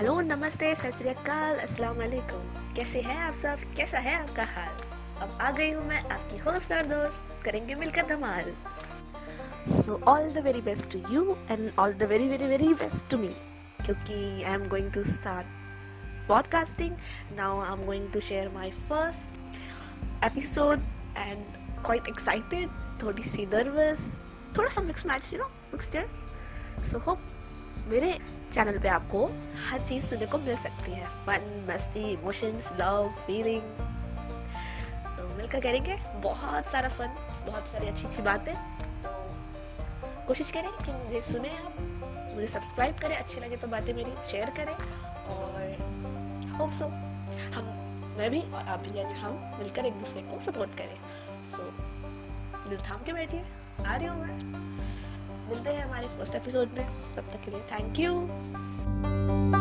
Hello, 0.00 0.20
नमस्ते, 0.20 0.74
सत 0.74 0.94
श्री 0.98 1.08
अकाल 1.08 1.58
अस्सलाम 1.58 1.96
वालेकुम 1.96 2.74
कैसे 2.74 3.00
हैं 3.00 3.16
आप 3.16 3.34
सब? 3.34 3.56
कैसा 3.76 3.98
है 3.98 4.14
आपका 4.14 4.44
हाल? 4.44 4.76
अब 5.22 5.38
आ 5.40 5.50
गई 5.50 5.70
हूँ 5.70 5.84
मैं 5.86 5.98
आपकी 6.10 6.38
होस्ट 6.38 6.72
और 6.72 6.82
दोस्त। 6.82 7.42
करेंगे 7.44 7.74
मिलकर 7.74 8.06
धमाल। 8.06 8.52
So 9.72 10.00
all 10.08 10.32
the 10.32 10.38
very 10.38 10.60
best 10.60 10.90
to 10.92 10.98
you 11.10 11.36
and 11.50 11.70
all 11.78 11.92
the 11.92 12.02
very 12.02 12.28
very 12.28 12.46
very 12.46 12.74
best 12.74 13.10
to 13.10 13.18
me 13.18 13.28
क्योंकि 13.84 14.42
I 14.42 14.52
am 14.52 14.64
going 14.68 14.92
to 14.92 15.04
start 15.04 15.46
podcasting. 16.30 16.94
Now 17.40 17.50
i'm 17.66 17.84
going 17.90 18.08
to 18.16 18.22
share 18.30 18.48
my 18.56 18.70
first 18.88 19.38
episode 20.30 20.88
and 21.26 21.58
quite 21.82 22.08
excited, 22.14 22.68
थोड़ी 23.02 23.22
सी 23.22 23.46
nervous 23.46 24.08
थोड़ा 24.58 24.68
सा 24.68 24.82
mix 24.82 25.06
match 25.06 25.32
you 25.32 25.38
know 25.38 25.50
mixture 25.74 26.08
so 26.90 26.98
hope 26.98 27.22
मेरे 27.86 28.18
channel 28.52 28.78
पे 28.78 28.88
आपको 28.88 29.24
हर 29.66 29.80
चीज़ 29.80 30.04
सुनने 30.06 30.26
को 30.26 30.38
मिल 30.38 30.56
सकती 30.56 30.92
है। 30.92 31.06
फन 31.26 31.66
मस्ती 31.70 32.02
इमोशंस 32.12 32.70
लव 32.80 33.08
फीलिंग 33.26 33.62
तो 35.16 35.28
मिलकर 35.36 35.60
करेंगे 35.60 35.96
बहुत 36.22 36.70
सारा 36.72 36.88
फन 36.88 37.16
बहुत 37.46 37.66
सारी 37.68 37.88
अच्छी 37.88 38.06
अच्छी 38.06 38.22
बातें। 38.22 38.54
तो 39.02 39.10
कोशिश 40.26 40.50
करें 40.50 40.70
कि 40.76 40.92
मुझे 40.92 41.20
सुने 41.22 41.50
आप 41.56 41.80
मुझे 42.34 42.46
सब्सक्राइब 42.46 42.98
करें 42.98 43.16
अच्छी 43.16 43.40
लगे 43.40 43.56
तो 43.56 43.68
बातें 43.68 43.92
मेरी 43.94 44.12
शेयर 44.30 44.50
करें। 44.50 44.74
और 44.74 46.54
होप 46.58 46.70
सो 46.70 46.86
हम 47.56 47.76
मैं 48.18 48.30
भी 48.30 48.40
और 48.40 48.68
आप 48.68 48.78
भी 48.78 48.98
यानी 48.98 49.14
हम 49.14 49.32
मिलकर 49.58 49.86
एक 49.86 49.98
दूसरे 49.98 50.22
को 50.22 50.40
सपोर्ट 50.40 50.70
करें। 50.78 50.96
सो 51.50 51.62
so, 51.62 52.68
दिल 52.68 52.78
थाम 52.80 53.02
के 53.02 53.12
बैठिए 53.12 53.44
आ 53.86 53.96
रही 53.96 54.06
हूँ 54.06 54.26
मैं। 54.26 54.38
मिलते 55.50 55.70
हैं 55.70 55.84
हमारे 55.84 56.08
फ़र्स्ट 56.08 56.34
एपिसोड 56.34 56.78
में। 56.78 56.86
तब 57.16 57.32
तक 57.32 57.44
के 57.44 57.50
लिए 57.50 57.60
थैंक 57.72 58.00
यू 58.00 59.59